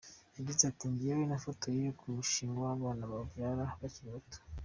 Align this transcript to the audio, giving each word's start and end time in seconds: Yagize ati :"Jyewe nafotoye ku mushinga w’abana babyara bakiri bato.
Yagize 0.37 0.61
ati 0.65 0.85
:"Jyewe 0.97 1.23
nafotoye 1.29 1.85
ku 1.99 2.05
mushinga 2.15 2.57
w’abana 2.65 3.03
babyara 3.11 3.63
bakiri 3.81 4.09
bato. 4.15 4.39